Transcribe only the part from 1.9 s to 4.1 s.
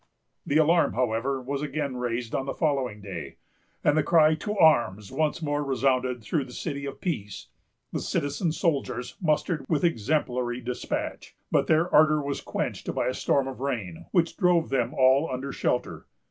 raised on the following day; and the